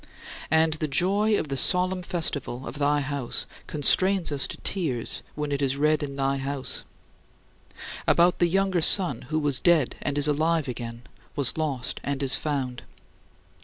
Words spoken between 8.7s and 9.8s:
son who "was